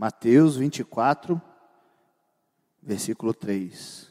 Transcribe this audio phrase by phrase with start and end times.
[0.00, 1.38] Mateus 24,
[2.82, 4.10] versículo 3.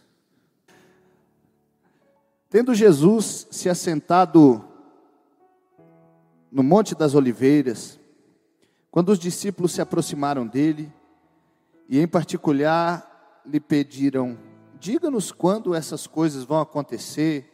[2.47, 4.63] Tendo Jesus se assentado
[6.51, 7.99] no Monte das Oliveiras,
[8.91, 10.93] quando os discípulos se aproximaram dele,
[11.87, 14.37] e em particular lhe pediram:
[14.79, 17.51] Diga-nos quando essas coisas vão acontecer,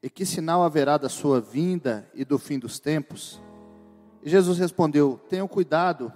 [0.00, 3.42] e que sinal haverá da sua vinda e do fim dos tempos?
[4.22, 6.12] E Jesus respondeu: Tenham cuidado,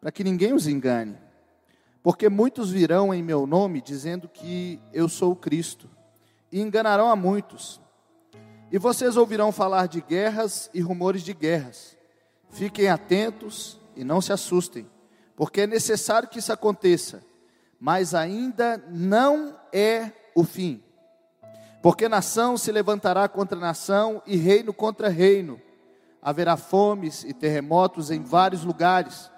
[0.00, 1.16] para que ninguém os engane,
[2.02, 5.88] porque muitos virão em meu nome dizendo que eu sou o Cristo,
[6.50, 7.80] e enganarão a muitos.
[8.70, 11.96] E vocês ouvirão falar de guerras e rumores de guerras.
[12.50, 14.88] Fiquem atentos e não se assustem,
[15.36, 17.22] porque é necessário que isso aconteça,
[17.78, 20.82] mas ainda não é o fim.
[21.82, 25.60] Porque nação se levantará contra nação e reino contra reino.
[26.20, 29.30] Haverá fomes e terremotos em vários lugares.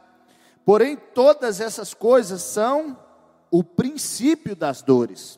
[0.70, 2.96] Porém, todas essas coisas são
[3.50, 5.36] o princípio das dores.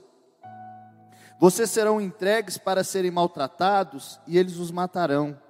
[1.41, 5.41] Vocês serão entregues para serem maltratados e eles os matarão.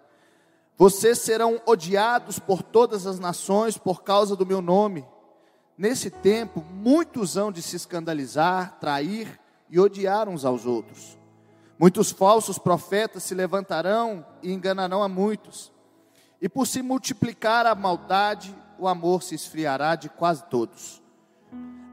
[0.78, 5.04] Vocês serão odiados por todas as nações por causa do meu nome.
[5.76, 9.36] Nesse tempo, muitos hão de se escandalizar, trair
[9.68, 11.18] e odiar uns aos outros.
[11.76, 15.72] Muitos falsos profetas se levantarão e enganarão a muitos.
[16.40, 21.00] E por se multiplicar a maldade, o amor se esfriará de quase todos.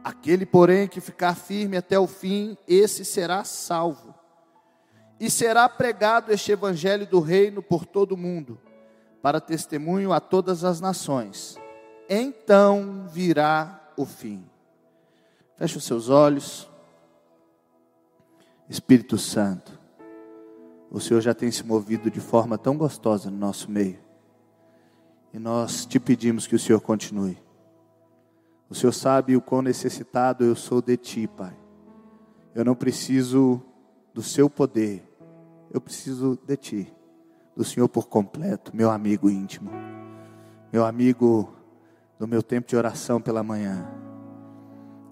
[0.04, 4.16] Aquele, porém, que ficar firme até o fim, esse será salvo.
[5.20, 8.60] E será pregado este evangelho do reino por todo o mundo,
[9.22, 11.58] para testemunho a todas as nações.
[12.10, 14.44] Então virá o fim.
[15.58, 16.68] Feche os seus olhos.
[18.68, 19.78] Espírito Santo,
[20.90, 24.09] o Senhor já tem se movido de forma tão gostosa no nosso meio.
[25.34, 27.38] E nós te pedimos que o Senhor continue.
[28.70, 31.56] O Senhor sabe o quão necessitado eu sou de Ti, Pai.
[32.54, 33.62] Eu não preciso
[34.14, 35.04] do Seu poder,
[35.72, 36.94] eu preciso de Ti,
[37.56, 39.72] do Senhor por completo, meu amigo íntimo,
[40.72, 41.54] meu amigo
[42.18, 43.88] do meu tempo de oração pela manhã.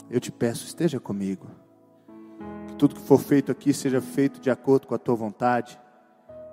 [0.09, 1.47] Eu te peço, esteja comigo.
[2.67, 5.79] Que tudo que for feito aqui seja feito de acordo com a Tua vontade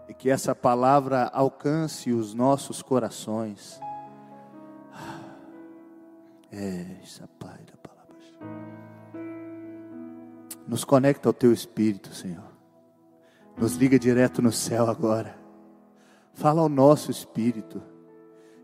[0.09, 3.81] e que essa palavra alcance os nossos corações.
[6.53, 8.15] É, essa pai da palavra.
[10.67, 12.53] Nos conecta ao teu espírito, Senhor.
[13.57, 15.37] Nos liga direto no céu agora.
[16.33, 17.83] Fala ao nosso espírito.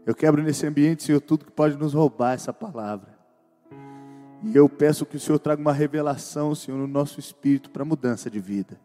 [0.07, 3.19] Eu quebro nesse ambiente, Senhor, tudo que pode nos roubar essa palavra.
[4.43, 8.31] E eu peço que o Senhor traga uma revelação, Senhor, no nosso espírito para mudança
[8.31, 8.81] de vida.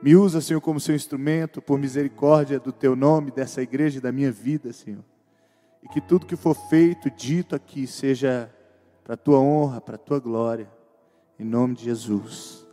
[0.00, 4.12] Me usa, Senhor, como seu instrumento, por misericórdia do teu nome, dessa igreja e da
[4.12, 5.04] minha vida, Senhor.
[5.82, 8.52] E que tudo que for feito, dito aqui, seja
[9.02, 10.70] para a tua honra, para a tua glória.
[11.38, 12.64] Em nome de Jesus.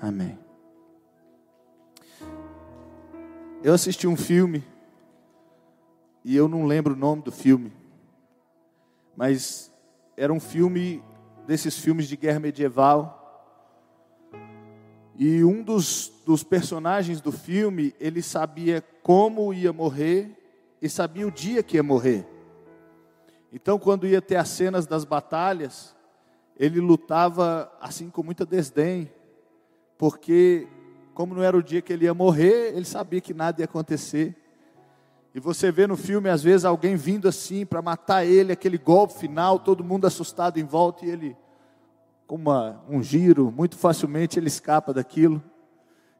[0.00, 0.38] Amém.
[3.62, 4.62] Eu assisti um filme,
[6.22, 7.72] e eu não lembro o nome do filme,
[9.16, 9.72] mas
[10.14, 11.02] era um filme
[11.46, 13.25] desses filmes de guerra medieval
[15.18, 20.30] e um dos, dos personagens do filme, ele sabia como ia morrer
[20.80, 22.26] e sabia o dia que ia morrer.
[23.50, 25.96] Então, quando ia ter as cenas das batalhas,
[26.58, 29.10] ele lutava assim com muita desdém,
[29.96, 30.68] porque
[31.14, 34.36] como não era o dia que ele ia morrer, ele sabia que nada ia acontecer.
[35.34, 39.14] E você vê no filme às vezes alguém vindo assim para matar ele, aquele golpe
[39.14, 41.36] final, todo mundo assustado em volta e ele
[42.26, 45.42] com uma, um giro, muito facilmente ele escapa daquilo.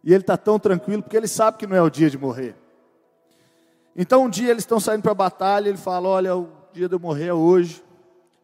[0.04, 2.54] E ele está tão tranquilo porque ele sabe que não é o dia de morrer.
[3.96, 6.94] Então um dia eles estão saindo para a batalha, ele fala: Olha, o dia de
[6.94, 7.82] eu morrer é hoje.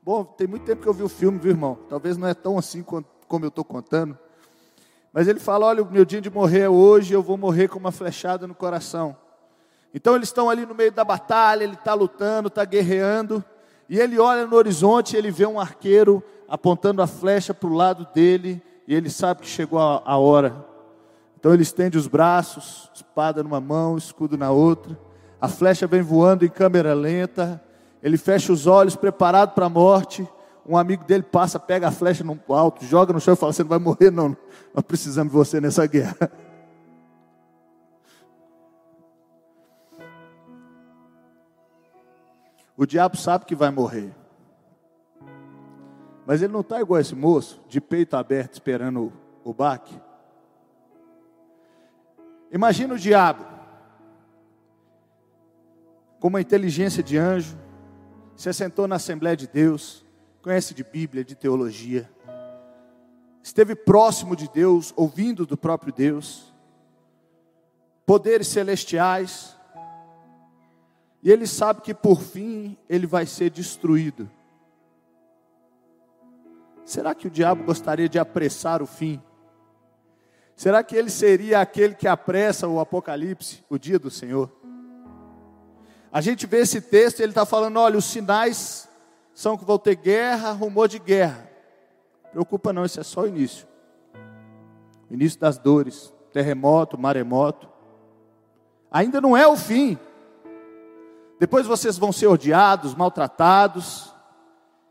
[0.02, 1.78] Bom, tem muito tempo que eu vi o filme, viu irmão?
[1.88, 4.18] Talvez não é tão assim como eu estou contando.
[5.12, 7.78] Mas ele fala: Olha, o meu dia de morrer é hoje, eu vou morrer com
[7.78, 9.16] uma flechada no coração.
[9.94, 13.44] Então eles estão ali no meio da batalha, ele está lutando, está guerreando,
[13.88, 18.06] e ele olha no horizonte ele vê um arqueiro apontando a flecha para o lado
[18.14, 20.62] dele, e ele sabe que chegou a, a hora.
[21.40, 24.98] Então ele estende os braços, espada numa mão, escudo na outra.
[25.40, 27.58] A flecha vem voando em câmera lenta.
[28.02, 30.28] Ele fecha os olhos, preparado para a morte.
[30.68, 33.62] Um amigo dele passa, pega a flecha no alto, joga no chão e fala: Você
[33.62, 34.36] não vai morrer, não.
[34.74, 36.16] Nós precisamos de você nessa guerra.
[42.74, 44.12] O diabo sabe que vai morrer.
[46.32, 49.12] Mas ele não está igual esse moço, de peito aberto, esperando
[49.44, 49.94] o, baque.
[52.50, 53.44] Imagina o diabo,
[56.18, 57.54] com uma inteligência de anjo,
[58.34, 60.06] se assentou na Assembleia de Deus,
[60.40, 62.10] conhece de Bíblia, de teologia,
[63.42, 66.50] esteve próximo de Deus, ouvindo do próprio Deus,
[68.06, 69.54] poderes celestiais,
[71.22, 74.30] e ele sabe que por fim ele vai ser destruído.
[76.84, 79.22] Será que o diabo gostaria de apressar o fim?
[80.54, 84.50] Será que ele seria aquele que apressa o apocalipse, o dia do Senhor?
[86.12, 88.88] A gente vê esse texto e ele está falando: olha, os sinais
[89.34, 91.50] são que vão ter guerra, rumor de guerra.
[92.30, 93.66] Preocupa não, isso é só o início.
[95.10, 97.68] O início das dores, terremoto, maremoto.
[98.90, 99.98] Ainda não é o fim.
[101.38, 104.11] Depois vocês vão ser odiados, maltratados.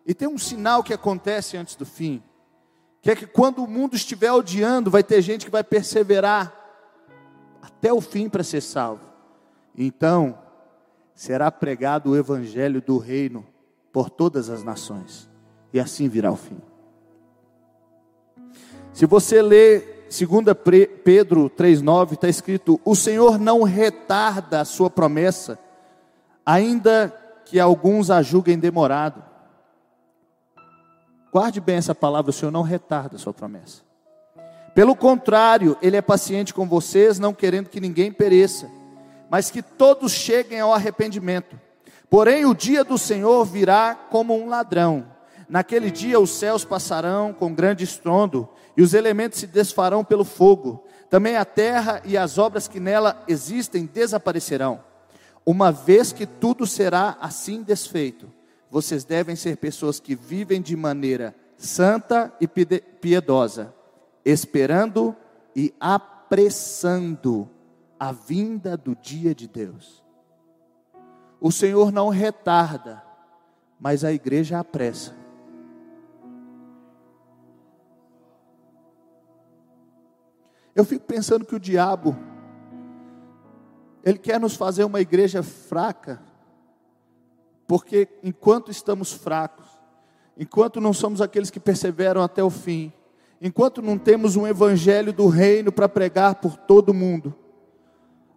[0.06, 2.24] E tem um sinal que acontece antes do fim,
[3.02, 6.54] que é que quando o mundo estiver odiando, vai ter gente que vai perseverar
[7.62, 9.04] até o fim para ser salvo.
[9.78, 10.38] Então,
[11.14, 13.46] será pregado o evangelho do reino
[13.92, 15.30] por todas as nações,
[15.74, 16.60] e assim virá o fim.
[18.94, 20.46] Se você ler 2
[21.04, 25.58] Pedro 3,9, está escrito: O Senhor não retarda a sua promessa,
[26.46, 27.14] ainda
[27.46, 29.31] que alguns a julguem demorado.
[31.32, 33.82] Guarde bem essa palavra: o Senhor não retarda a sua promessa.
[34.76, 38.70] Pelo contrário, Ele é paciente com vocês, não querendo que ninguém pereça,
[39.30, 41.60] mas que todos cheguem ao arrependimento.
[42.10, 45.06] Porém, o dia do Senhor virá como um ladrão.
[45.48, 50.86] Naquele dia os céus passarão com grande estrondo, e os elementos se desfarão pelo fogo.
[51.10, 54.82] Também a terra e as obras que nela existem desaparecerão.
[55.46, 58.32] Uma vez que tudo será assim desfeito,
[58.72, 63.76] vocês devem ser pessoas que vivem de maneira santa e piedosa,
[64.24, 65.14] esperando
[65.54, 67.50] e apressando
[68.00, 70.02] a vinda do dia de Deus.
[71.42, 73.04] O Senhor não retarda,
[73.78, 75.14] mas a igreja apressa.
[80.74, 82.18] Eu fico pensando que o diabo,
[84.02, 86.31] ele quer nos fazer uma igreja fraca,
[87.72, 89.66] porque enquanto estamos fracos,
[90.38, 92.92] enquanto não somos aqueles que perseveram até o fim,
[93.42, 97.34] enquanto não temos um evangelho do reino para pregar por todo mundo,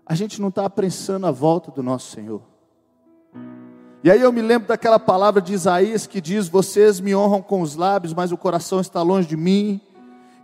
[0.06, 2.42] a gente não está apressando a volta do nosso Senhor.
[4.04, 7.60] E aí eu me lembro daquela palavra de Isaías que diz: Vocês me honram com
[7.60, 9.80] os lábios, mas o coração está longe de mim.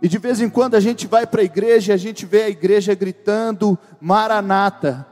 [0.01, 2.43] E de vez em quando a gente vai para a igreja e a gente vê
[2.43, 5.07] a igreja gritando Maranata,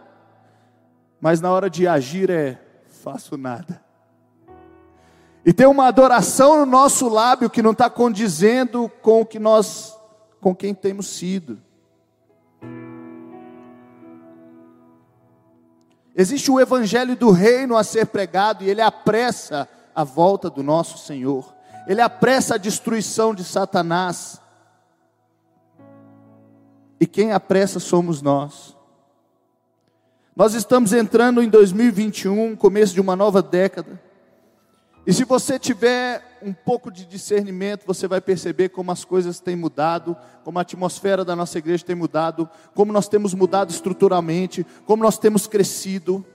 [1.22, 2.66] mas na hora de agir é
[3.00, 3.81] faço nada.
[5.46, 9.98] E tem uma adoração no nosso lábio que não está condizendo com o que nós,
[10.42, 11.62] com quem temos sido.
[16.13, 20.98] Existe o evangelho do reino a ser pregado e ele apressa a volta do nosso
[20.98, 21.56] Senhor.
[21.88, 24.42] Ele apressa a destruição de Satanás.
[27.00, 28.75] E quem apressa somos nós.
[30.40, 34.02] Nós estamos entrando em 2021, começo de uma nova década.
[35.06, 39.58] E se você tiver um pouco de discernimento, você vai perceber como as coisas têm
[39.58, 40.16] mudado,
[40.46, 45.18] como a atmosfera da nossa igreja tem mudado, como nós temos mudado estruturalmente, como nós
[45.18, 46.26] temos crescido.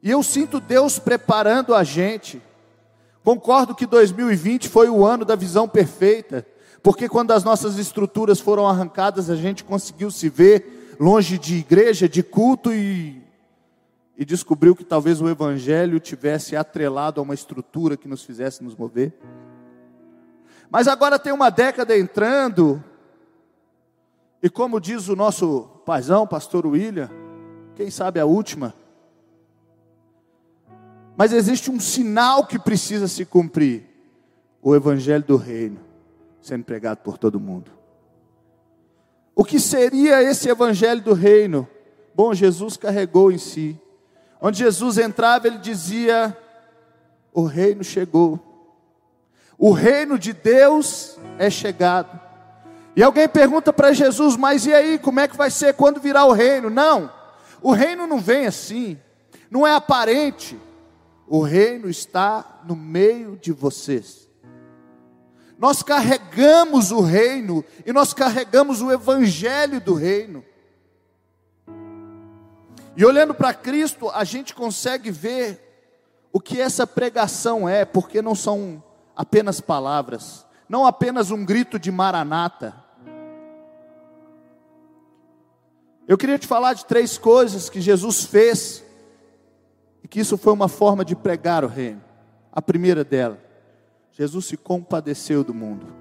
[0.00, 2.40] E eu sinto Deus preparando a gente.
[3.24, 6.46] Concordo que 2020 foi o ano da visão perfeita,
[6.84, 12.08] porque quando as nossas estruturas foram arrancadas, a gente conseguiu se ver longe de igreja,
[12.08, 13.24] de culto e
[14.16, 18.76] e descobriu que talvez o Evangelho tivesse atrelado a uma estrutura que nos fizesse nos
[18.76, 19.12] mover.
[20.70, 22.82] Mas agora tem uma década entrando,
[24.42, 27.10] e como diz o nosso paizão, pastor William,
[27.74, 28.72] quem sabe a última.
[31.16, 33.84] Mas existe um sinal que precisa se cumprir:
[34.62, 35.80] o Evangelho do Reino
[36.40, 37.70] sendo pregado por todo mundo.
[39.34, 41.68] O que seria esse Evangelho do Reino?
[42.14, 43.80] Bom, Jesus carregou em si
[44.46, 46.36] Onde Jesus entrava, ele dizia:
[47.32, 48.38] O reino chegou.
[49.56, 52.20] O reino de Deus é chegado.
[52.94, 56.26] E alguém pergunta para Jesus: Mas e aí, como é que vai ser quando virá
[56.26, 56.68] o reino?
[56.68, 57.10] Não,
[57.62, 58.98] o reino não vem assim,
[59.50, 60.60] não é aparente.
[61.26, 64.23] O reino está no meio de vocês.
[65.58, 70.44] Nós carregamos o reino e nós carregamos o evangelho do reino.
[72.96, 75.60] E olhando para Cristo, a gente consegue ver
[76.32, 78.82] o que essa pregação é, porque não são
[79.16, 82.74] apenas palavras, não apenas um grito de maranata.
[86.06, 88.84] Eu queria te falar de três coisas que Jesus fez
[90.02, 92.02] e que isso foi uma forma de pregar o reino.
[92.52, 93.38] A primeira dela,
[94.16, 95.92] Jesus se compadeceu do mundo.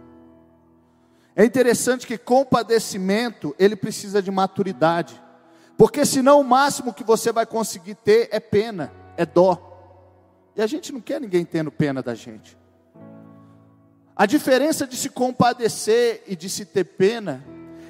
[1.35, 5.19] É interessante que compadecimento, ele precisa de maturidade.
[5.75, 9.71] Porque senão o máximo que você vai conseguir ter é pena, é dó.
[10.55, 12.55] E a gente não quer ninguém tendo pena da gente.
[14.15, 17.43] A diferença de se compadecer e de se ter pena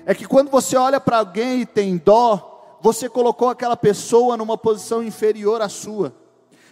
[0.05, 4.57] é que quando você olha para alguém e tem dó, você colocou aquela pessoa numa
[4.57, 6.15] posição inferior à sua.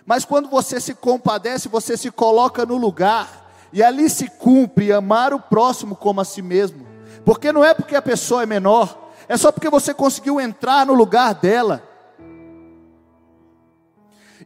[0.05, 3.40] Mas quando você se compadece, você se coloca no lugar
[3.73, 6.85] e ali se cumpre amar o próximo como a si mesmo.
[7.25, 10.93] Porque não é porque a pessoa é menor, é só porque você conseguiu entrar no
[10.93, 11.87] lugar dela.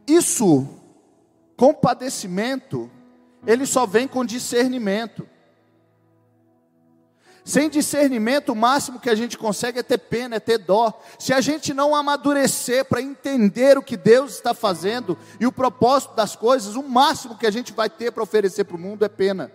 [0.06, 0.66] Isso,
[1.56, 2.90] compadecimento,
[3.46, 5.28] ele só vem com discernimento.
[7.46, 11.00] Sem discernimento, o máximo que a gente consegue é ter pena, é ter dó.
[11.16, 16.16] Se a gente não amadurecer para entender o que Deus está fazendo e o propósito
[16.16, 19.08] das coisas, o máximo que a gente vai ter para oferecer para o mundo é
[19.08, 19.52] pena.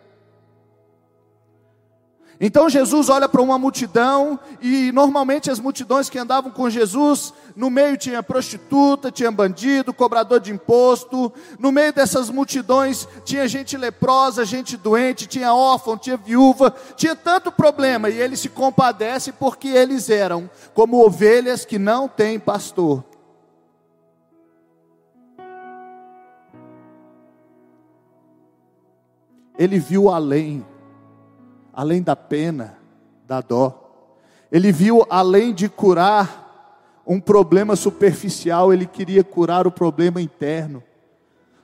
[2.43, 7.69] Então Jesus olha para uma multidão, e normalmente as multidões que andavam com Jesus, no
[7.69, 14.43] meio tinha prostituta, tinha bandido, cobrador de imposto, no meio dessas multidões tinha gente leprosa,
[14.43, 20.09] gente doente, tinha órfão, tinha viúva, tinha tanto problema, e ele se compadece porque eles
[20.09, 23.03] eram como ovelhas que não têm pastor.
[29.59, 30.65] Ele viu além
[31.73, 32.77] além da pena,
[33.25, 33.77] da dó.
[34.51, 36.41] Ele viu além de curar
[37.05, 40.83] um problema superficial, ele queria curar o problema interno.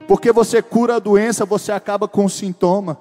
[0.07, 2.97] Porque você cura a doença, você acaba com o sintoma.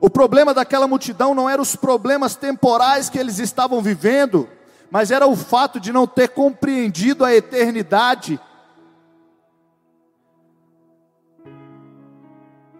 [0.00, 4.48] O problema daquela multidão não eram os problemas temporais que eles estavam vivendo,
[4.90, 8.38] mas era o fato de não ter compreendido a eternidade.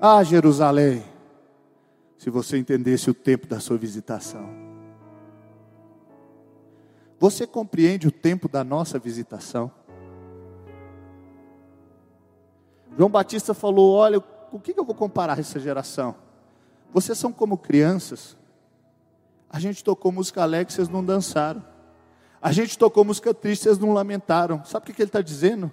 [0.01, 1.03] Ah, Jerusalém,
[2.27, 4.51] se você entendesse o tempo da sua visitação.
[7.21, 9.71] Você compreende o tempo da nossa visitação?
[12.99, 16.17] João Batista falou: Olha, com que eu vou comparar essa geração?
[16.93, 18.37] Vocês são como crianças.
[19.49, 21.65] A gente tocou música alegre, vocês não dançaram.
[22.43, 24.65] A gente tocou música triste, vocês não lamentaram.
[24.65, 25.71] Sabe o que ele está dizendo?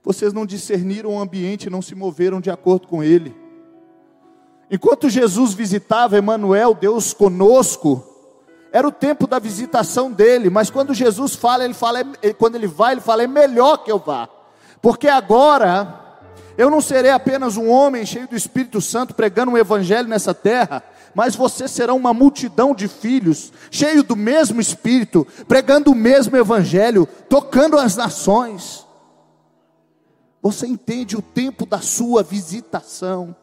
[0.00, 3.41] Vocês não discerniram o ambiente, não se moveram de acordo com ele.
[4.72, 8.02] Enquanto Jesus visitava Emanuel, Deus conosco,
[8.72, 11.98] era o tempo da visitação dele, mas quando Jesus fala, ele fala,
[12.38, 14.26] quando ele vai, ele fala, é melhor que eu vá.
[14.80, 16.00] Porque agora
[16.56, 20.82] eu não serei apenas um homem cheio do Espírito Santo pregando o evangelho nessa terra,
[21.14, 27.06] mas você será uma multidão de filhos, cheio do mesmo Espírito, pregando o mesmo evangelho,
[27.28, 28.86] tocando as nações.
[30.40, 33.36] Você entende o tempo da sua visitação?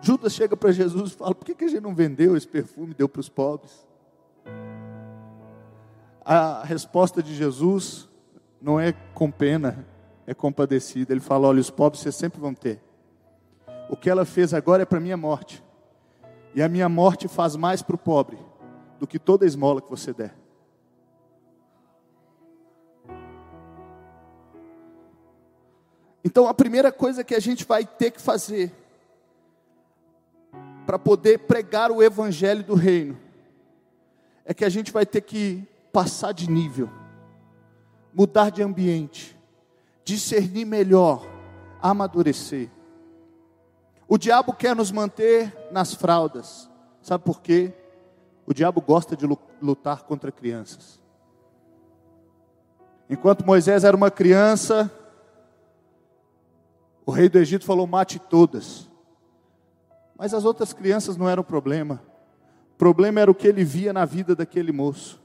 [0.00, 2.92] Judas chega para Jesus e fala: por que, que a gente não vendeu esse perfume
[2.92, 3.86] e deu para os pobres?
[6.24, 8.08] A resposta de Jesus
[8.60, 9.86] não é com pena,
[10.26, 11.12] é compadecida.
[11.12, 12.80] Ele fala: olha, os pobres vocês sempre vão ter.
[13.88, 15.64] O que ela fez agora é para minha morte.
[16.54, 18.38] E a minha morte faz mais para o pobre
[18.98, 20.34] do que toda esmola que você der.
[26.24, 28.72] Então a primeira coisa que a gente vai ter que fazer
[30.88, 33.14] para poder pregar o evangelho do reino,
[34.42, 36.88] é que a gente vai ter que passar de nível,
[38.10, 39.38] mudar de ambiente,
[40.02, 41.26] discernir melhor,
[41.82, 42.70] amadurecer.
[44.08, 46.70] O diabo quer nos manter nas fraldas,
[47.02, 47.70] sabe por quê?
[48.46, 49.26] O diabo gosta de
[49.60, 50.98] lutar contra crianças.
[53.10, 54.90] Enquanto Moisés era uma criança,
[57.04, 58.87] o rei do Egito falou: mate todas.
[60.18, 62.02] Mas as outras crianças não eram problema.
[62.74, 65.20] O problema era o que ele via na vida daquele moço.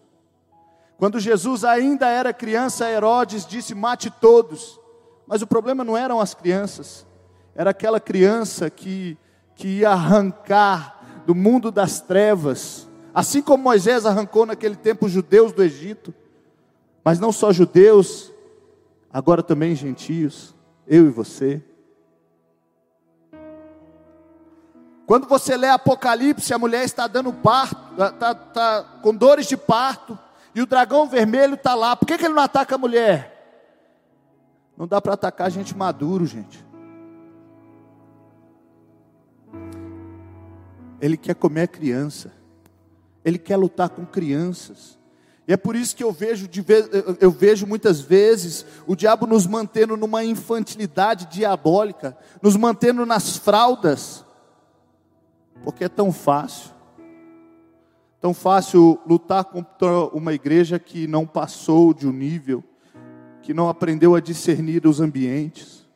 [0.97, 4.79] Quando Jesus ainda era criança, Herodes disse: mate todos.
[5.25, 7.07] Mas o problema não eram as crianças,
[7.55, 9.17] era aquela criança que,
[9.55, 15.53] que ia arrancar do mundo das trevas, assim como Moisés arrancou naquele tempo os judeus
[15.53, 16.13] do Egito,
[17.03, 18.31] mas não só judeus,
[19.11, 20.53] agora também gentios,
[20.85, 21.63] eu e você.
[25.05, 30.17] Quando você lê Apocalipse, a mulher está dando parto, está, está com dores de parto,
[30.55, 31.95] e o dragão vermelho está lá.
[31.95, 33.31] Por que, que ele não ataca a mulher?
[34.77, 36.63] Não dá para atacar gente maduro, gente.
[41.01, 42.31] Ele quer comer criança.
[43.25, 44.97] Ele quer lutar com crianças.
[45.47, 46.47] E é por isso que eu vejo,
[47.19, 54.22] eu vejo muitas vezes o diabo nos mantendo numa infantilidade diabólica, nos mantendo nas fraldas,
[55.63, 56.71] porque é tão fácil,
[58.19, 62.63] tão fácil lutar contra uma igreja que não passou de um nível,
[63.41, 65.87] que não aprendeu a discernir os ambientes.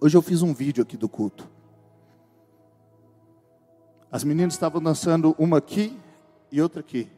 [0.00, 1.48] Hoje eu fiz um vídeo aqui do culto.
[4.10, 5.98] As meninas estavam dançando uma aqui
[6.50, 7.08] e outra aqui.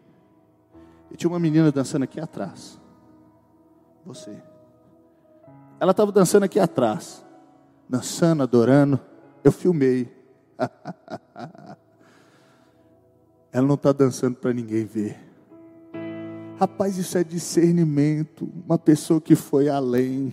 [1.10, 2.78] E tinha uma menina dançando aqui atrás.
[4.04, 4.53] Você.
[5.78, 7.24] Ela estava dançando aqui atrás.
[7.88, 9.00] Dançando, adorando.
[9.42, 10.12] Eu filmei.
[13.52, 15.18] Ela não está dançando para ninguém ver.
[16.58, 18.48] Rapaz, isso é discernimento.
[18.64, 20.32] Uma pessoa que foi além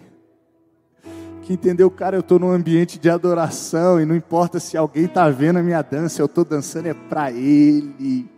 [1.41, 5.29] que entendeu, cara, eu estou num ambiente de adoração e não importa se alguém está
[5.29, 8.29] vendo a minha dança, eu estou dançando é para Ele.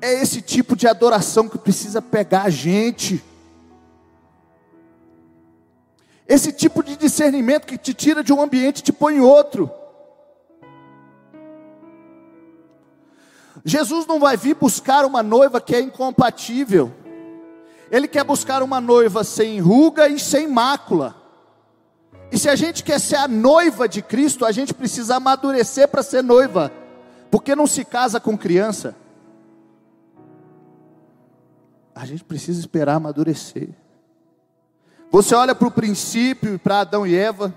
[0.00, 3.22] É esse tipo de adoração que precisa pegar a gente.
[6.28, 9.70] Esse tipo de discernimento que te tira de um ambiente e te põe em outro.
[13.64, 16.92] Jesus não vai vir buscar uma noiva que é incompatível.
[17.90, 21.16] Ele quer buscar uma noiva sem ruga e sem mácula.
[22.30, 26.02] E se a gente quer ser a noiva de Cristo, a gente precisa amadurecer para
[26.02, 26.70] ser noiva,
[27.30, 28.94] porque não se casa com criança.
[31.94, 33.70] A gente precisa esperar amadurecer.
[35.10, 37.52] Você olha para o princípio, para Adão e Eva,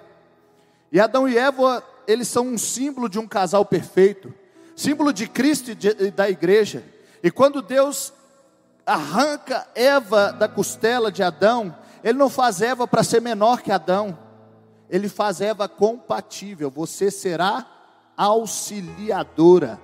[0.91, 4.34] e Adão e Eva, eles são um símbolo de um casal perfeito,
[4.75, 6.84] símbolo de Cristo e da igreja.
[7.22, 8.13] E quando Deus
[8.86, 14.17] arranca Eva da costela de Adão, Ele não faz Eva para ser menor que Adão
[14.91, 17.65] ele faz Eva compatível, você será
[18.17, 19.79] auxiliadora.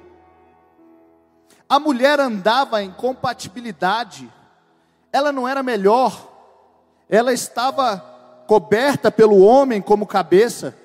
[1.70, 4.30] A mulher andava em compatibilidade,
[5.10, 6.37] ela não era melhor,
[7.10, 7.98] ela estava
[8.48, 10.76] coberta pelo homem como cabeça,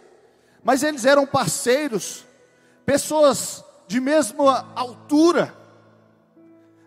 [0.62, 2.24] mas eles eram parceiros,
[2.84, 5.54] pessoas de mesma altura,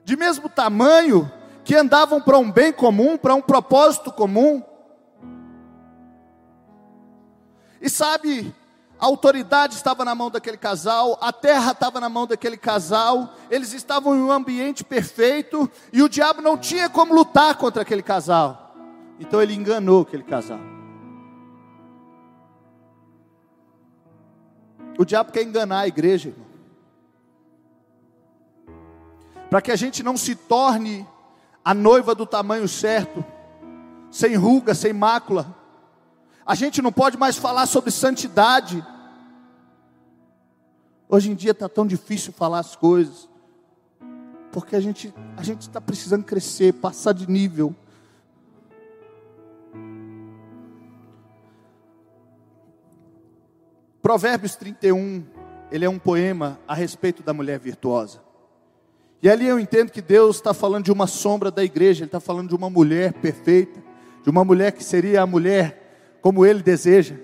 [0.04, 1.32] de mesmo tamanho,
[1.64, 4.64] que andavam para um bem comum, para um propósito comum.
[7.82, 8.54] E sabe,
[9.00, 13.74] a autoridade estava na mão daquele casal, a terra estava na mão daquele casal, eles
[13.74, 18.65] estavam em um ambiente perfeito e o diabo não tinha como lutar contra aquele casal.
[19.20, 20.60] Então ele enganou aquele casal.
[24.98, 26.46] O diabo quer enganar a igreja, irmão.
[29.50, 31.06] Para que a gente não se torne
[31.64, 33.24] a noiva do tamanho certo,
[34.10, 35.56] sem ruga, sem mácula
[36.46, 38.86] a gente não pode mais falar sobre santidade.
[41.10, 43.28] Hoje em dia está tão difícil falar as coisas,
[44.52, 47.76] porque a gente a gente está precisando crescer, passar de nível.
[54.06, 55.26] Provérbios 31,
[55.72, 58.22] ele é um poema a respeito da mulher virtuosa.
[59.20, 62.20] E ali eu entendo que Deus está falando de uma sombra da igreja, Ele está
[62.20, 63.84] falando de uma mulher perfeita,
[64.22, 67.16] de uma mulher que seria a mulher como ele deseja.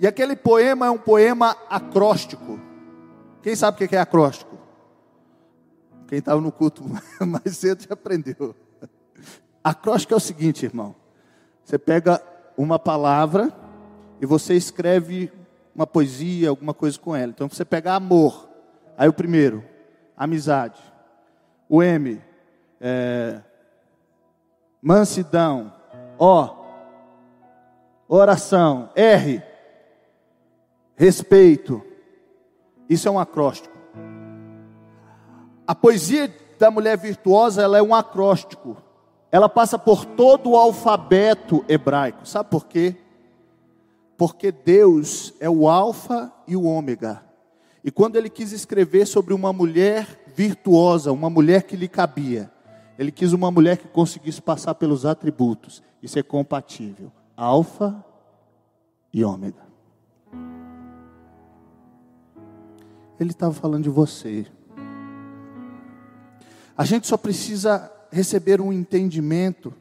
[0.00, 2.58] E aquele poema é um poema acróstico.
[3.42, 4.56] Quem sabe o que é acróstico?
[6.08, 6.82] Quem estava no culto
[7.20, 8.56] mais cedo já aprendeu.
[9.62, 10.94] Acróstico é o seguinte, irmão.
[11.62, 12.18] Você pega
[12.56, 13.65] uma palavra
[14.20, 15.32] e você escreve
[15.74, 17.30] uma poesia, alguma coisa com ela.
[17.30, 18.48] Então você pega amor.
[18.96, 19.62] Aí o primeiro,
[20.16, 20.80] amizade.
[21.68, 22.20] O M,
[22.80, 23.40] é,
[24.80, 25.72] mansidão.
[26.18, 26.48] O,
[28.08, 28.90] oração.
[28.94, 29.42] R,
[30.94, 31.82] respeito.
[32.88, 33.76] Isso é um acróstico.
[35.66, 38.76] A poesia da mulher virtuosa, ela é um acróstico.
[39.30, 42.26] Ela passa por todo o alfabeto hebraico.
[42.26, 42.96] Sabe por quê?
[44.16, 47.22] Porque Deus é o alfa e o ômega.
[47.84, 52.50] E quando ele quis escrever sobre uma mulher virtuosa, uma mulher que lhe cabia,
[52.98, 57.12] ele quis uma mulher que conseguisse passar pelos atributos e ser compatível.
[57.36, 58.04] Alfa
[59.12, 59.66] e Ômega.
[63.20, 64.46] Ele estava falando de você.
[66.76, 69.72] A gente só precisa receber um entendimento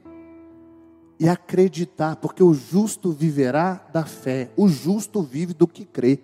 [1.19, 4.49] e acreditar, porque o justo viverá da fé.
[4.57, 6.19] O justo vive do que crê.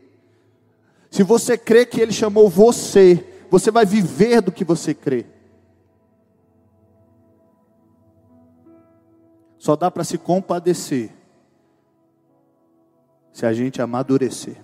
[1.09, 5.25] Se você crê que Ele chamou você, você vai viver do que você crê.
[9.57, 11.11] Só dá para se compadecer
[13.31, 14.57] se a gente amadurecer.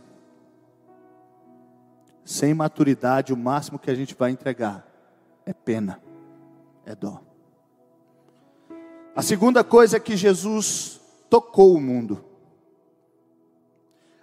[2.26, 4.86] Sem maturidade, o máximo que a gente vai entregar
[5.46, 6.02] é pena,
[6.86, 7.27] é dó.
[9.18, 12.24] A segunda coisa é que Jesus tocou o mundo.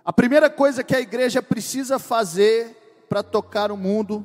[0.05, 4.25] A primeira coisa que a igreja precisa fazer para tocar o mundo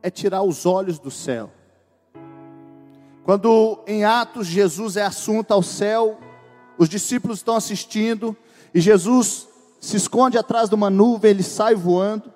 [0.00, 1.50] é tirar os olhos do céu.
[3.24, 6.16] Quando em Atos Jesus é assunto ao céu,
[6.78, 8.36] os discípulos estão assistindo
[8.72, 9.48] e Jesus
[9.80, 12.32] se esconde atrás de uma nuvem, ele sai voando.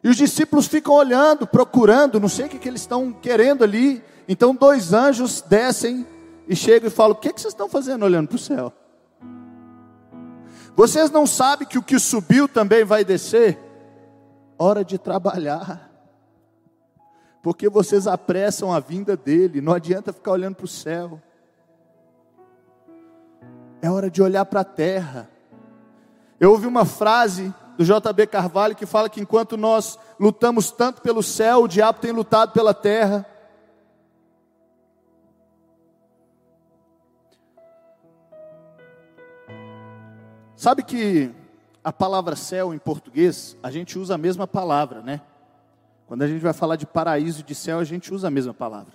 [0.00, 4.00] E os discípulos ficam olhando, procurando, não sei o que, que eles estão querendo ali.
[4.28, 6.06] Então dois anjos descem
[6.46, 8.72] e chegam e falam: O que, que vocês estão fazendo olhando para o céu?
[10.74, 13.58] Vocês não sabem que o que subiu também vai descer?
[14.58, 15.90] Hora de trabalhar.
[17.42, 21.22] Porque vocês apressam a vinda dele, não adianta ficar olhando para o céu.
[23.80, 25.30] É hora de olhar para a terra.
[26.38, 31.22] Eu ouvi uma frase do JB Carvalho que fala que enquanto nós lutamos tanto pelo
[31.22, 33.24] céu, o diabo tem lutado pela terra.
[40.56, 41.30] Sabe que
[41.84, 45.20] a palavra céu em português, a gente usa a mesma palavra, né?
[46.06, 48.54] Quando a gente vai falar de paraíso e de céu, a gente usa a mesma
[48.54, 48.94] palavra.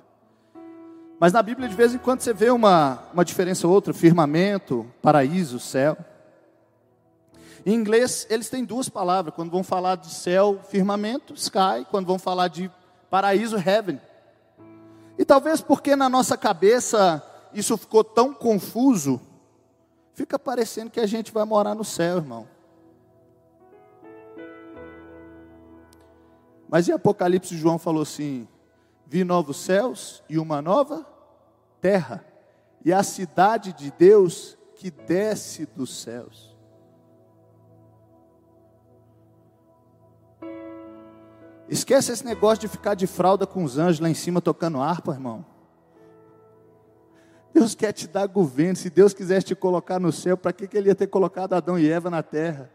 [1.19, 4.87] Mas na Bíblia, de vez em quando, você vê uma, uma diferença ou outra: firmamento,
[5.03, 5.95] paraíso, céu.
[7.63, 9.35] Em inglês, eles têm duas palavras.
[9.35, 11.85] Quando vão falar de céu, firmamento, sky.
[11.91, 12.71] Quando vão falar de
[13.07, 14.01] paraíso, heaven.
[15.15, 19.21] E talvez porque na nossa cabeça isso ficou tão confuso,
[20.13, 22.47] Fica parecendo que a gente vai morar no céu, irmão.
[26.69, 28.47] Mas em Apocalipse, João falou assim:
[29.05, 31.05] Vi novos céus e uma nova
[31.81, 32.25] terra,
[32.83, 36.55] e a cidade de Deus que desce dos céus.
[41.67, 45.13] Esquece esse negócio de ficar de fralda com os anjos lá em cima tocando harpa,
[45.13, 45.45] irmão.
[47.53, 48.75] Deus quer te dar governo.
[48.75, 51.77] Se Deus quisesse te colocar no céu, para que, que Ele ia ter colocado Adão
[51.77, 52.69] e Eva na terra?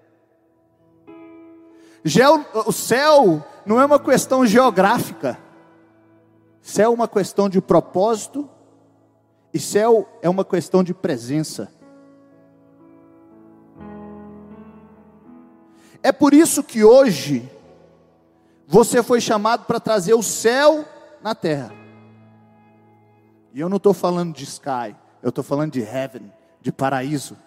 [2.66, 5.38] O céu não é uma questão geográfica.
[6.60, 8.48] Céu é uma questão de propósito.
[9.52, 11.72] E céu é uma questão de presença.
[16.02, 17.50] É por isso que hoje
[18.66, 20.84] você foi chamado para trazer o céu
[21.22, 21.85] na terra.
[23.56, 27.38] E eu não estou falando de sky, eu estou falando de heaven, de paraíso.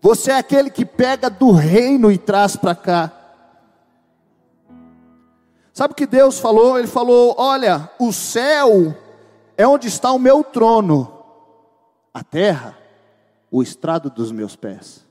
[0.00, 3.12] Você é aquele que pega do reino e traz para cá.
[5.70, 6.78] Sabe o que Deus falou?
[6.78, 8.96] Ele falou: Olha, o céu
[9.54, 11.12] é onde está o meu trono,
[12.14, 12.74] a terra,
[13.50, 15.06] o estrado dos meus pés.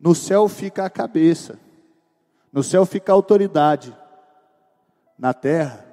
[0.00, 1.58] No céu fica a cabeça,
[2.50, 3.94] no céu fica a autoridade,
[5.18, 5.84] na terra,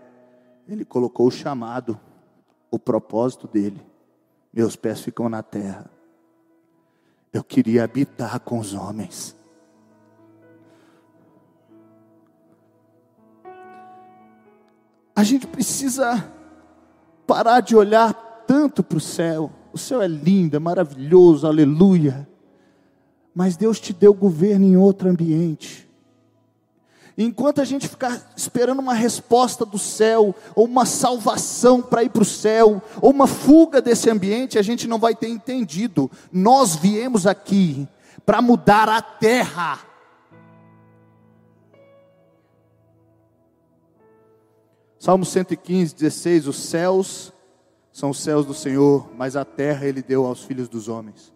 [0.68, 2.00] ele colocou o chamado,
[2.70, 3.82] o propósito dele.
[4.54, 5.90] Meus pés ficam na terra.
[7.32, 9.36] Eu queria habitar com os homens.
[15.16, 16.34] A gente precisa
[17.28, 18.14] parar de olhar
[18.48, 19.52] tanto para o céu.
[19.72, 22.28] O céu é lindo, é maravilhoso, aleluia.
[23.34, 25.90] Mas Deus te deu governo em outro ambiente.
[27.18, 32.22] Enquanto a gente ficar esperando uma resposta do céu, ou uma salvação para ir para
[32.22, 36.10] o céu, ou uma fuga desse ambiente, a gente não vai ter entendido.
[36.32, 37.88] Nós viemos aqui
[38.26, 39.80] para mudar a terra.
[44.98, 47.34] Salmo 115, 16: Os céus
[47.92, 51.34] são os céus do Senhor, mas a terra Ele deu aos filhos dos homens.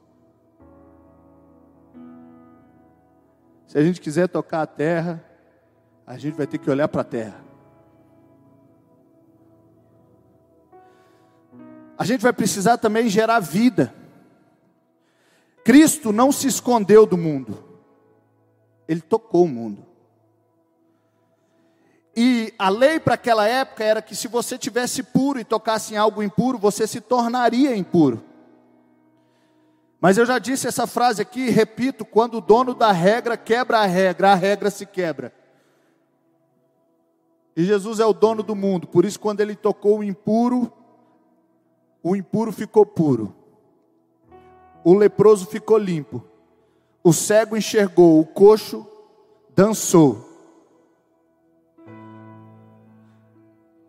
[3.68, 5.22] Se a gente quiser tocar a terra,
[6.06, 7.44] a gente vai ter que olhar para a terra.
[11.98, 13.94] A gente vai precisar também gerar vida.
[15.63, 17.63] Cristo não se escondeu do mundo,
[18.88, 19.84] ele tocou o mundo.
[22.15, 25.98] E a lei para aquela época era que se você tivesse puro e tocasse em
[25.98, 28.24] algo impuro, você se tornaria impuro.
[30.00, 33.86] Mas eu já disse essa frase aqui, repito: quando o dono da regra quebra a
[33.86, 35.34] regra, a regra se quebra.
[37.56, 40.72] E Jesus é o dono do mundo, por isso, quando ele tocou o impuro,
[42.04, 43.34] o impuro ficou puro,
[44.84, 46.22] o leproso ficou limpo,
[47.02, 48.86] o cego enxergou, o coxo
[49.56, 50.30] dançou.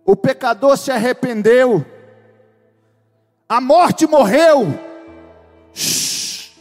[0.05, 1.85] O pecador se arrependeu,
[3.49, 4.67] a morte morreu.
[5.73, 6.53] Shhh.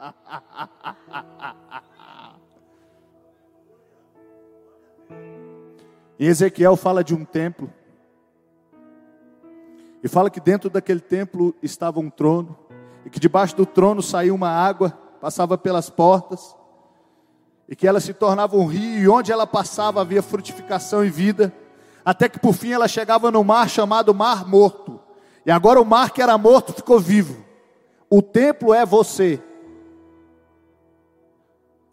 [6.22, 7.68] E Ezequiel fala de um templo.
[10.04, 12.56] E fala que dentro daquele templo estava um trono.
[13.04, 16.54] E que debaixo do trono saía uma água, passava pelas portas.
[17.68, 21.52] E que ela se tornava um rio, e onde ela passava havia frutificação e vida.
[22.04, 25.00] Até que por fim ela chegava no mar chamado Mar Morto.
[25.44, 27.44] E agora o mar que era morto ficou vivo.
[28.08, 29.42] O templo é você.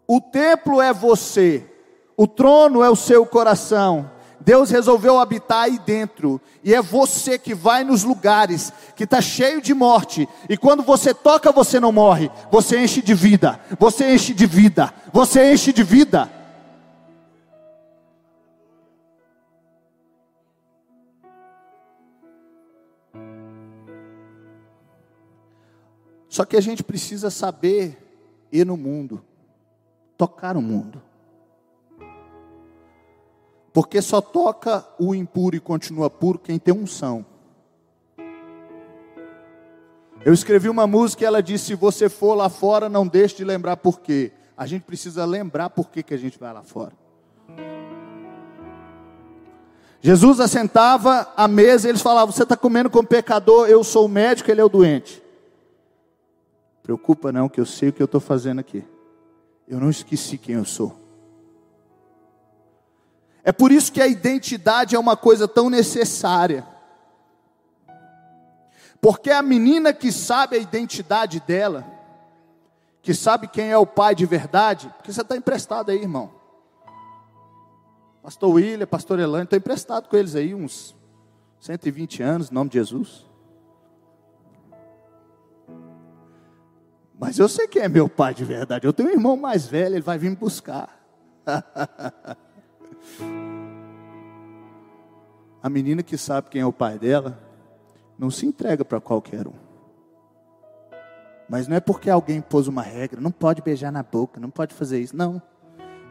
[0.06, 1.68] O templo é você.
[2.16, 4.19] O trono é o seu coração.
[4.40, 9.60] Deus resolveu habitar aí dentro, e é você que vai nos lugares que está cheio
[9.60, 14.32] de morte, e quando você toca, você não morre, você enche de vida, você enche
[14.32, 16.30] de vida, você enche de vida.
[26.28, 27.98] Só que a gente precisa saber
[28.52, 29.22] ir no mundo,
[30.16, 31.09] tocar o mundo.
[33.72, 37.24] Porque só toca o impuro e continua puro quem tem unção.
[40.24, 43.44] Eu escrevi uma música e ela disse: se você for lá fora, não deixe de
[43.44, 44.32] lembrar por quê.
[44.56, 46.92] A gente precisa lembrar por que, que a gente vai lá fora.
[50.02, 54.08] Jesus assentava à mesa e eles falavam: Você está comendo com pecador, eu sou o
[54.08, 55.22] médico, ele é o doente.
[56.82, 58.84] Preocupa não, que eu sei o que eu estou fazendo aqui.
[59.68, 60.98] Eu não esqueci quem eu sou.
[63.42, 66.66] É por isso que a identidade é uma coisa tão necessária.
[69.00, 71.86] Porque a menina que sabe a identidade dela,
[73.00, 76.30] que sabe quem é o pai de verdade, porque você está emprestado aí, irmão.
[78.22, 80.94] Pastor William, Pastor Elane, estou emprestado com eles aí uns
[81.60, 83.26] 120 anos, em nome de Jesus.
[87.18, 88.86] Mas eu sei quem é meu pai de verdade.
[88.86, 90.98] Eu tenho um irmão mais velho, ele vai vir me buscar.
[95.62, 97.38] A menina que sabe quem é o pai dela,
[98.18, 99.70] não se entrega para qualquer um.
[101.48, 104.72] Mas não é porque alguém pôs uma regra, não pode beijar na boca, não pode
[104.72, 105.16] fazer isso.
[105.16, 105.42] Não.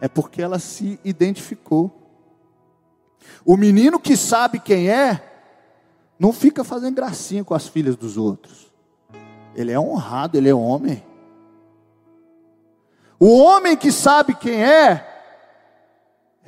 [0.02, 1.96] É porque ela se identificou.
[3.46, 5.24] O menino que sabe quem é,
[6.20, 8.70] não fica fazendo gracinha com as filhas dos outros.
[9.56, 11.04] Ele é honrado, ele é homem.
[13.20, 15.09] O homem que sabe quem é,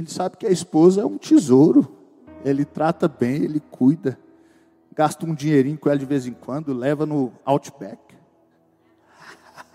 [0.02, 1.96] ele sabe que a esposa é um tesouro.
[2.44, 4.18] Ele trata bem, ele cuida.
[4.96, 8.02] Gasta um dinheirinho com ela de vez em quando, leva no Outback.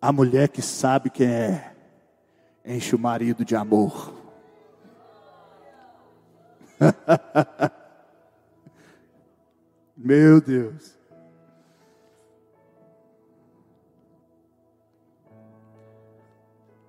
[0.00, 1.72] A mulher que sabe quem é,
[2.66, 4.12] enche o marido de amor.
[10.04, 10.94] Meu Deus.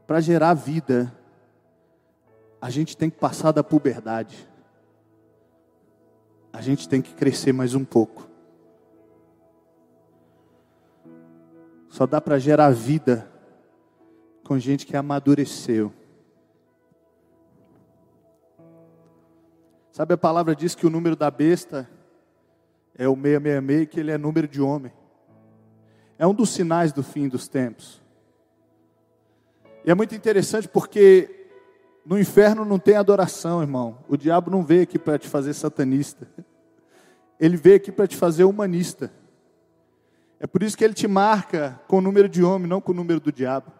[0.06, 1.17] Para gerar vida,
[2.60, 4.45] a gente tem que passar da puberdade.
[6.51, 8.28] A gente tem que crescer mais um pouco.
[11.88, 13.32] Só dá para gerar vida
[14.43, 15.93] com gente que amadureceu.
[19.93, 21.94] Sabe a palavra diz que o número da besta
[22.97, 24.91] é o 666, que ele é número de homem.
[26.17, 28.01] É um dos sinais do fim dos tempos.
[29.84, 31.47] E é muito interessante porque
[32.05, 33.99] no inferno não tem adoração, irmão.
[34.08, 36.27] O diabo não veio aqui para te fazer satanista.
[37.39, 39.12] Ele veio aqui para te fazer humanista.
[40.39, 42.95] É por isso que ele te marca com o número de homem, não com o
[42.95, 43.71] número do diabo.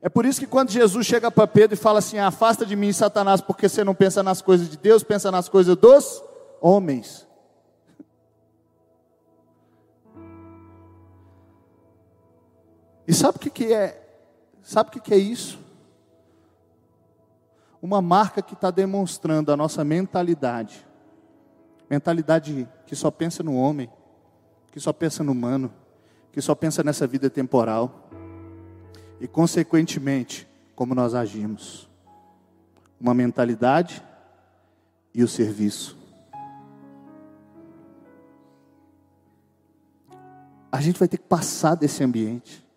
[0.00, 2.92] É por isso que quando Jesus chega para Pedro e fala assim: Afasta de mim,
[2.92, 6.22] Satanás, porque você não pensa nas coisas de Deus, pensa nas coisas dos
[6.60, 7.26] homens.
[13.12, 14.02] E sabe o que, que é?
[14.62, 15.58] Sabe o que, que é isso?
[17.82, 20.86] Uma marca que está demonstrando a nossa mentalidade.
[21.90, 23.90] Mentalidade que só pensa no homem,
[24.70, 25.70] que só pensa no humano,
[26.32, 28.08] que só pensa nessa vida temporal.
[29.20, 31.90] E, consequentemente, como nós agimos.
[32.98, 34.02] Uma mentalidade
[35.12, 35.98] e o serviço.
[40.72, 42.71] A gente vai ter que passar desse ambiente.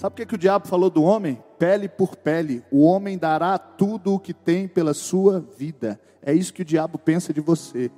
[0.00, 1.44] Sabe o que, é que o diabo falou do homem?
[1.58, 6.00] Pele por pele, o homem dará tudo o que tem pela sua vida.
[6.22, 7.90] É isso que o diabo pensa de você.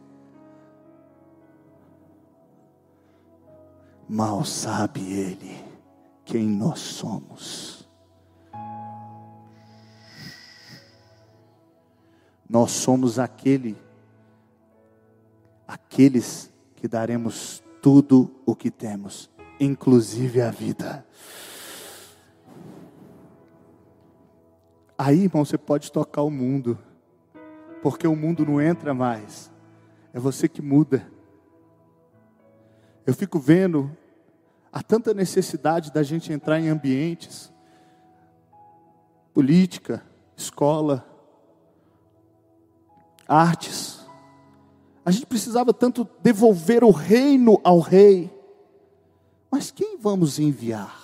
[4.09, 5.57] Mal sabe ele
[6.25, 7.89] quem nós somos.
[12.51, 13.77] Nós somos aquele,
[15.69, 21.07] aqueles que daremos tudo o que temos, inclusive a vida.
[25.05, 26.79] Aí, irmão, você pode tocar o mundo,
[27.83, 29.51] porque o mundo não entra mais,
[30.13, 31.05] é você que muda.
[33.05, 33.91] Eu fico vendo,
[34.73, 37.53] há tanta necessidade da gente entrar em ambientes,
[39.35, 41.05] política, escola,
[43.27, 44.07] artes.
[45.05, 48.31] A gente precisava tanto devolver o reino ao rei,
[49.51, 51.02] mas quem vamos enviar?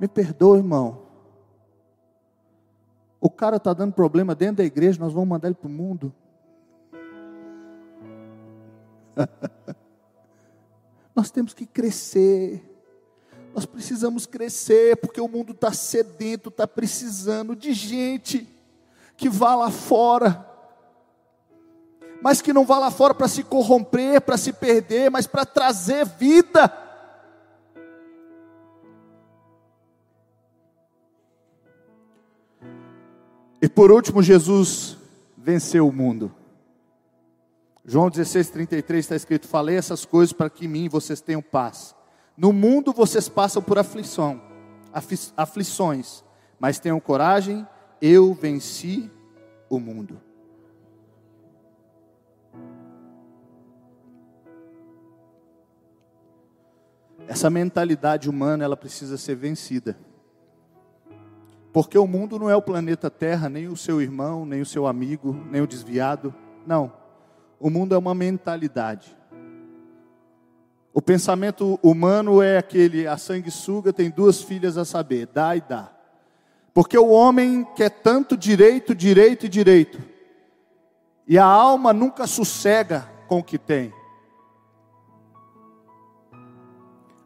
[0.00, 1.02] Me perdoa, irmão.
[3.20, 6.10] O cara está dando problema dentro da igreja, nós vamos mandar ele para o mundo.
[11.14, 12.66] nós temos que crescer.
[13.54, 18.48] Nós precisamos crescer, porque o mundo está sedento, está precisando de gente
[19.18, 20.46] que vá lá fora,
[22.22, 26.06] mas que não vá lá fora para se corromper, para se perder, mas para trazer
[26.06, 26.72] vida.
[33.62, 34.96] E por último, Jesus
[35.36, 36.34] venceu o mundo.
[37.84, 41.94] João 16, 33 está escrito: Falei essas coisas para que em mim vocês tenham paz.
[42.36, 44.40] No mundo vocês passam por aflição,
[45.36, 46.24] aflições,
[46.58, 47.66] mas tenham coragem,
[48.00, 49.10] eu venci
[49.68, 50.18] o mundo.
[57.28, 59.96] Essa mentalidade humana, ela precisa ser vencida.
[61.72, 64.86] Porque o mundo não é o planeta Terra, nem o seu irmão, nem o seu
[64.86, 66.34] amigo, nem o desviado.
[66.66, 66.92] Não.
[67.60, 69.16] O mundo é uma mentalidade.
[70.92, 75.92] O pensamento humano é aquele: a sanguessuga tem duas filhas a saber, dá e dá.
[76.74, 80.02] Porque o homem quer tanto direito, direito e direito.
[81.26, 83.92] E a alma nunca sossega com o que tem.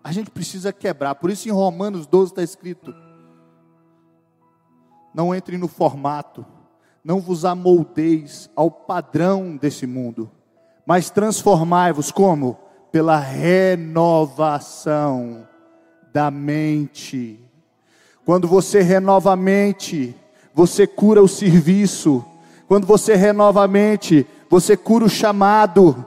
[0.02, 1.14] A gente precisa quebrar.
[1.14, 2.94] Por isso em Romanos 12 está escrito:
[5.14, 6.44] não entre no formato,
[7.04, 10.30] não vos amoldeis ao padrão desse mundo,
[10.86, 12.58] mas transformai-vos como?
[12.90, 14.66] Pela renovação
[16.12, 17.40] da mente.
[18.24, 20.14] Quando você renova a mente,
[20.54, 22.24] você cura o serviço.
[22.68, 26.06] Quando você renova a mente, você cura o chamado.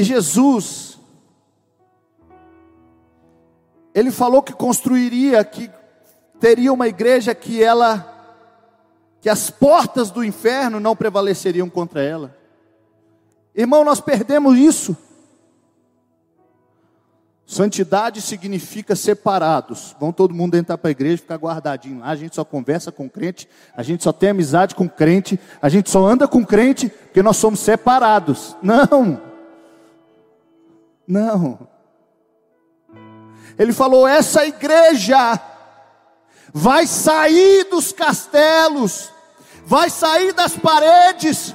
[0.00, 0.98] E Jesus,
[3.94, 5.70] ele falou que construiria, que
[6.40, 8.10] teria uma igreja que ela,
[9.20, 12.34] que as portas do inferno não prevaleceriam contra ela.
[13.54, 14.96] Irmão, nós perdemos isso.
[17.44, 19.94] Santidade significa separados.
[20.00, 22.06] Vão todo mundo entrar para a igreja, ficar guardadinho lá.
[22.06, 25.90] A gente só conversa com crente, a gente só tem amizade com crente, a gente
[25.90, 28.56] só anda com crente porque nós somos separados.
[28.62, 29.28] Não.
[31.10, 31.58] Não.
[33.58, 35.40] Ele falou: essa igreja
[36.54, 39.12] vai sair dos castelos,
[39.66, 41.52] vai sair das paredes,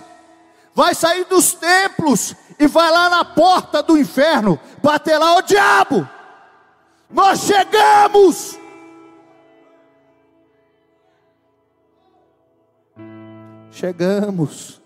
[0.73, 6.07] vai sair dos templos e vai lá na porta do inferno bater lá o diabo.
[7.09, 8.59] Nós chegamos.
[13.71, 14.84] Chegamos.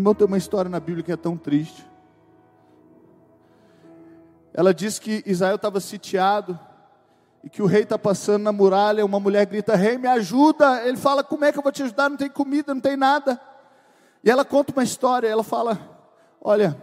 [0.00, 1.86] Irmão, tem uma história na Bíblia que é tão triste.
[4.50, 6.58] Ela diz que Israel estava sitiado
[7.44, 9.04] e que o rei está passando na muralha.
[9.04, 10.88] Uma mulher grita: Rei, me ajuda.
[10.88, 12.08] Ele fala: Como é que eu vou te ajudar?
[12.08, 13.38] Não tem comida, não tem nada.
[14.24, 15.28] E ela conta uma história.
[15.28, 15.78] Ela fala:
[16.40, 16.80] Olha,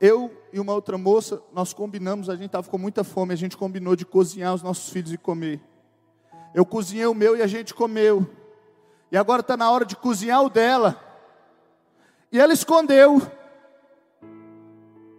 [0.00, 2.30] eu e uma outra moça, nós combinamos.
[2.30, 3.34] A gente estava com muita fome.
[3.34, 5.60] A gente combinou de cozinhar os nossos filhos e comer.
[6.54, 8.26] Eu cozinhei o meu e a gente comeu.
[9.10, 11.00] E agora está na hora de cozinhar o dela.
[12.30, 13.22] E ela escondeu.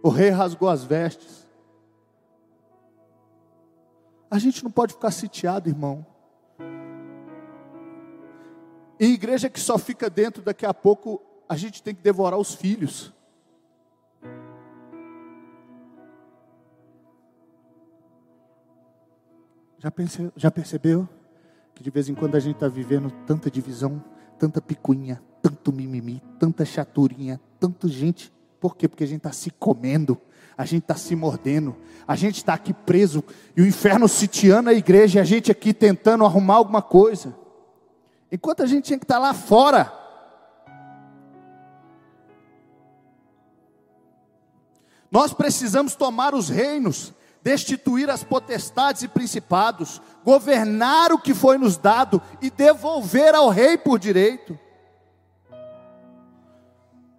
[0.02, 1.46] O rei rasgou as vestes.
[4.30, 6.06] A gente não pode ficar sitiado, irmão.
[8.98, 12.54] Em igreja que só fica dentro, daqui a pouco a gente tem que devorar os
[12.54, 13.12] filhos.
[20.36, 21.08] Já, percebeu?
[21.80, 24.04] Que de vez em quando a gente está vivendo tanta divisão,
[24.38, 28.86] tanta picuinha, tanto mimimi, tanta chaturinha, tanta gente Por quê?
[28.86, 30.20] Porque a gente está se comendo,
[30.58, 31.74] a gente está se mordendo,
[32.06, 33.24] a gente está aqui preso,
[33.56, 37.34] e o inferno sitiando a igreja, e a gente aqui tentando arrumar alguma coisa.
[38.30, 39.90] Enquanto a gente tinha que estar tá lá fora.
[45.10, 51.76] Nós precisamos tomar os reinos, destituir as potestades e principados, governar o que foi nos
[51.76, 54.58] dado e devolver ao rei por direito.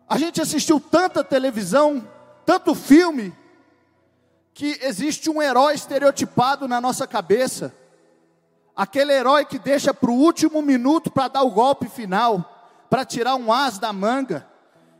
[0.08, 2.08] A gente assistiu tanta televisão,
[2.46, 3.34] tanto filme,
[4.54, 7.74] que existe um herói estereotipado na nossa cabeça.
[8.76, 13.36] Aquele herói que deixa para o último minuto para dar o golpe final, para tirar
[13.36, 14.46] um as da manga.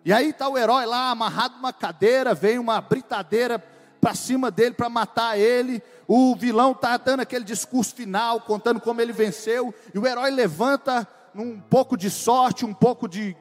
[0.04, 3.64] E aí está o herói lá amarrado numa cadeira, vem uma britadeira
[4.02, 5.82] para cima dele para matar ele.
[6.08, 9.74] O vilão está dando aquele discurso final, contando como ele venceu.
[9.94, 13.38] E o herói levanta um pouco de sorte, um pouco de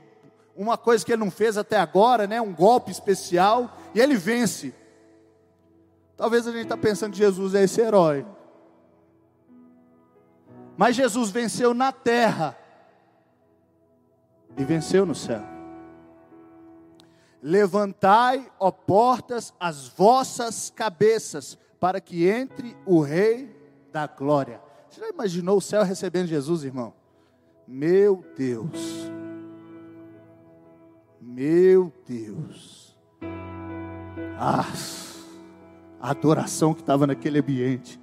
[0.54, 2.40] uma coisa que ele não fez até agora, né?
[2.40, 4.74] um golpe especial, e ele vence.
[6.16, 8.26] Talvez a gente está pensando que Jesus é esse herói.
[10.76, 12.56] Mas Jesus venceu na terra
[14.56, 15.49] e venceu no céu.
[17.42, 23.56] Levantai, ó portas, as vossas cabeças, para que entre o Rei
[23.90, 24.60] da Glória.
[24.88, 26.92] Você já imaginou o céu recebendo Jesus, irmão?
[27.66, 29.10] Meu Deus.
[31.20, 32.96] Meu Deus.
[34.36, 34.66] Ah,
[36.00, 38.00] a adoração que estava naquele ambiente.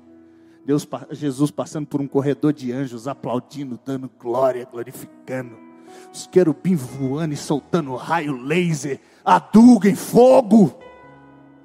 [0.65, 5.66] Deus, Jesus passando por um corredor de anjos, aplaudindo, dando glória, glorificando.
[6.13, 10.77] Os querubins voando e soltando raio laser, aduga em fogo.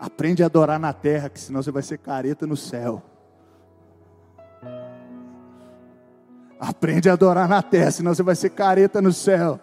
[0.00, 3.02] Aprende a adorar na terra, que senão você vai ser careta no céu.
[6.58, 9.60] Aprende a adorar na terra, senão você vai ser careta no céu.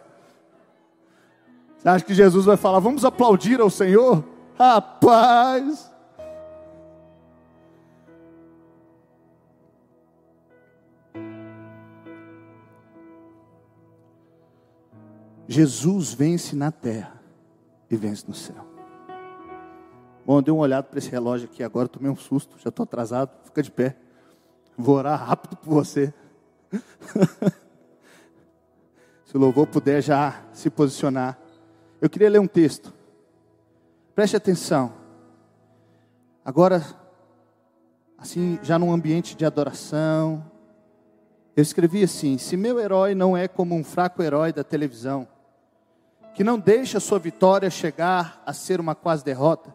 [1.78, 4.24] Você acha que Jesus vai falar, vamos aplaudir ao Senhor?
[4.58, 5.91] Rapaz!
[15.52, 17.22] Jesus vence na terra
[17.90, 18.66] e vence no céu.
[20.26, 22.86] Bom, eu dei uma olhada para esse relógio aqui agora, tomei um susto, já estou
[22.86, 23.98] atrasado, fica de pé.
[24.78, 26.14] Vou orar rápido por você.
[29.26, 31.38] Se o louvor puder já se posicionar.
[32.00, 32.94] Eu queria ler um texto.
[34.16, 34.94] Preste atenção.
[36.46, 36.82] Agora,
[38.18, 40.50] assim, já num ambiente de adoração,
[41.58, 45.28] eu escrevi assim: se meu herói não é como um fraco herói da televisão,
[46.34, 49.74] que não deixa sua vitória chegar a ser uma quase derrota,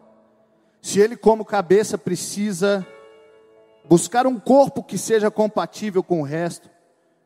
[0.81, 2.85] se ele, como cabeça, precisa
[3.85, 6.69] buscar um corpo que seja compatível com o resto,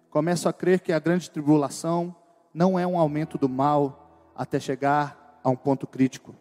[0.10, 2.16] começo a crer que a grande tribulação
[2.54, 6.36] não é um aumento do mal até chegar a um ponto crítico,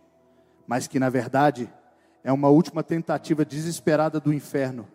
[0.67, 1.73] mas que na verdade
[2.23, 4.87] é uma última tentativa desesperada do inferno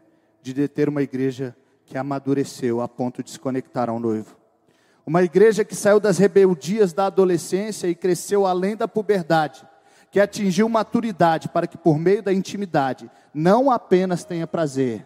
[0.41, 4.35] de deter uma igreja que amadureceu a ponto de se conectar ao noivo.
[5.05, 9.63] Uma igreja que saiu das rebeldias da adolescência e cresceu além da puberdade,
[10.09, 15.05] que atingiu maturidade para que por meio da intimidade não apenas tenha prazer,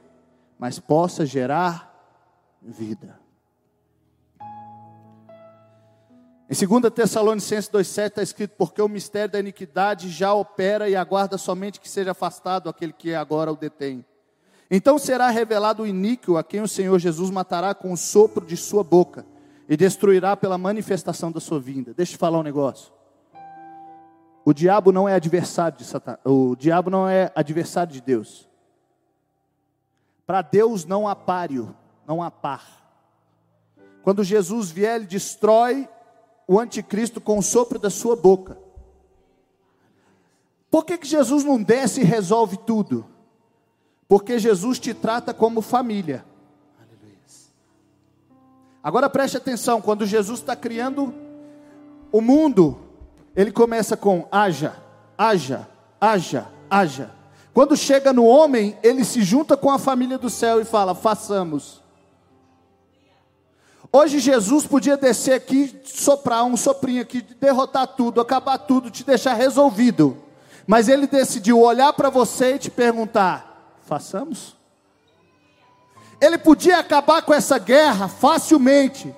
[0.58, 1.94] mas possa gerar
[2.62, 3.20] vida.
[6.50, 11.38] Em 2 Tessalonicenses 2,7 está escrito: Porque o mistério da iniquidade já opera e aguarda
[11.38, 14.06] somente que seja afastado aquele que agora o detém.
[14.72, 18.56] Então será revelado o iníquo a quem o Senhor Jesus matará com o sopro de
[18.56, 19.26] sua boca
[19.70, 21.94] e destruirá pela manifestação da sua vinda.
[21.94, 22.92] Deixa eu te falar um negócio.
[24.44, 26.20] O diabo não é adversário de Satanás.
[26.26, 28.50] O diabo não é adversário de Deus.
[30.26, 31.76] Para Deus não há páreo,
[32.08, 32.64] não há par.
[34.02, 35.88] Quando Jesus vier, ele destrói
[36.48, 38.58] o anticristo com o sopro da sua boca.
[40.72, 43.06] Por que, que Jesus não desce e resolve tudo?
[44.08, 46.26] Porque Jesus te trata como família.
[48.84, 51.14] Agora preste atenção: quando Jesus está criando
[52.12, 52.78] o mundo,
[53.36, 54.76] ele começa com haja,
[55.18, 55.68] haja,
[56.00, 57.12] haja, haja.
[57.54, 61.82] Quando chega no homem, ele se junta com a família do céu e fala: façamos.
[63.92, 69.34] Hoje Jesus podia descer aqui, soprar um soprinho aqui, derrotar tudo, acabar tudo, te deixar
[69.34, 70.16] resolvido.
[70.68, 74.59] Mas ele decidiu olhar para você e te perguntar: façamos?
[76.22, 79.16] Ele podia acabar com essa guerra facilmente,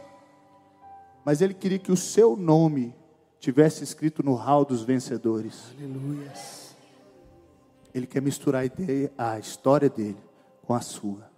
[1.25, 2.95] mas ele queria que o seu nome
[3.39, 5.73] tivesse escrito no hall dos vencedores.
[5.77, 6.31] Aleluia.
[7.93, 10.17] Ele quer misturar a, ideia, a história dele
[10.61, 11.30] com a sua.